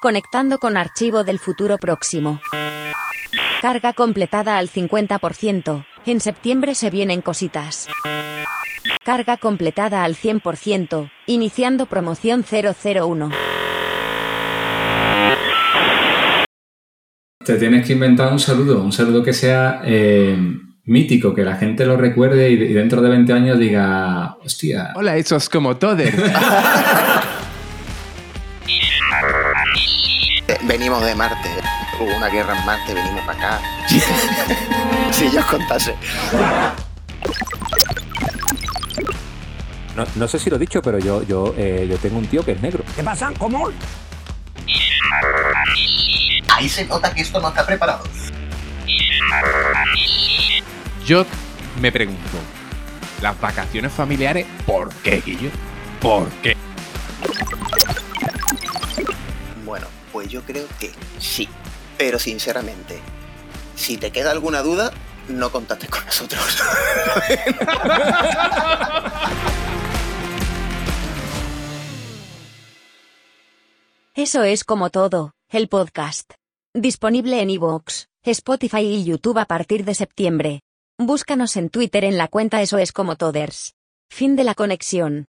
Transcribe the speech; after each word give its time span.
Conectando 0.00 0.58
con 0.58 0.76
archivo 0.76 1.24
del 1.24 1.40
futuro 1.40 1.76
próximo. 1.76 2.40
Carga 3.60 3.92
completada 3.94 4.56
al 4.56 4.68
50%. 4.68 5.86
En 6.06 6.20
septiembre 6.20 6.76
se 6.76 6.88
vienen 6.88 7.20
cositas. 7.20 7.88
Carga 9.04 9.38
completada 9.38 10.04
al 10.04 10.14
100%. 10.14 11.10
Iniciando 11.26 11.86
promoción 11.86 12.44
001. 12.44 13.30
Te 17.44 17.56
tienes 17.56 17.84
que 17.84 17.94
inventar 17.94 18.32
un 18.32 18.38
saludo, 18.38 18.80
un 18.80 18.92
saludo 18.92 19.24
que 19.24 19.32
sea 19.32 19.82
eh, 19.84 20.38
mítico, 20.84 21.34
que 21.34 21.42
la 21.42 21.56
gente 21.56 21.84
lo 21.84 21.96
recuerde 21.96 22.48
y, 22.50 22.54
y 22.54 22.72
dentro 22.72 23.02
de 23.02 23.08
20 23.08 23.32
años 23.32 23.58
diga, 23.58 24.36
hostia, 24.44 24.92
Hola, 24.94 25.16
eso 25.16 25.34
es 25.34 25.48
como 25.48 25.76
Toder. 25.76 26.14
Venimos 30.62 31.02
de 31.04 31.14
Marte. 31.14 31.48
Hubo 32.00 32.16
una 32.16 32.28
guerra 32.28 32.58
en 32.58 32.66
Marte, 32.66 32.94
venimos 32.94 33.24
para 33.24 33.56
acá. 33.56 33.60
si 35.12 35.30
yo 35.30 35.40
os 35.40 35.46
contase. 35.46 35.94
No, 39.96 40.06
no 40.14 40.28
sé 40.28 40.38
si 40.38 40.48
lo 40.48 40.56
he 40.56 40.58
dicho, 40.60 40.80
pero 40.80 40.98
yo, 40.98 41.22
yo, 41.24 41.54
eh, 41.56 41.86
yo 41.90 41.98
tengo 41.98 42.18
un 42.18 42.26
tío 42.26 42.44
que 42.44 42.52
es 42.52 42.62
negro. 42.62 42.84
¿Qué 42.94 43.02
pasa? 43.02 43.32
¿Cómo? 43.36 43.70
Ahí 46.48 46.68
se 46.68 46.84
nota 46.86 47.12
que 47.12 47.22
esto 47.22 47.40
no 47.40 47.48
está 47.48 47.66
preparado. 47.66 48.04
Yo 51.04 51.24
me 51.80 51.90
pregunto, 51.90 52.38
¿las 53.22 53.40
vacaciones 53.40 53.92
familiares 53.92 54.46
por 54.66 54.92
qué, 54.96 55.20
Guillo? 55.24 55.50
¿Por 56.00 56.28
qué? 56.42 56.56
Bueno, 59.68 59.86
pues 60.12 60.28
yo 60.30 60.42
creo 60.44 60.66
que 60.80 60.90
sí. 61.18 61.46
Pero 61.98 62.18
sinceramente, 62.18 62.98
si 63.76 63.98
te 63.98 64.10
queda 64.10 64.30
alguna 64.30 64.62
duda, 64.62 64.90
no 65.28 65.52
contactes 65.52 65.90
con 65.90 66.06
nosotros. 66.06 66.40
Eso 74.14 74.42
es 74.42 74.64
como 74.64 74.88
todo, 74.88 75.34
el 75.50 75.68
podcast. 75.68 76.32
Disponible 76.72 77.42
en 77.42 77.50
iVoox, 77.50 78.06
Spotify 78.24 78.80
y 78.80 79.04
YouTube 79.04 79.36
a 79.36 79.44
partir 79.44 79.84
de 79.84 79.94
septiembre. 79.94 80.62
Búscanos 80.96 81.58
en 81.58 81.68
Twitter 81.68 82.04
en 82.04 82.16
la 82.16 82.28
cuenta 82.28 82.62
Eso 82.62 82.78
es 82.78 82.92
como 82.92 83.16
Toders. 83.16 83.74
Fin 84.08 84.34
de 84.34 84.44
la 84.44 84.54
conexión. 84.54 85.26